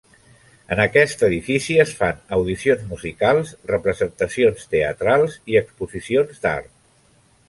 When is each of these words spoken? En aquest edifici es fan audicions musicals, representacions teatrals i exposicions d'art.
En 0.75 0.79
aquest 0.83 1.19
edifici 1.25 1.75
es 1.83 1.91
fan 1.99 2.23
audicions 2.37 2.81
musicals, 2.93 3.51
representacions 3.73 4.65
teatrals 4.73 5.37
i 5.53 5.61
exposicions 5.61 6.43
d'art. 6.47 6.73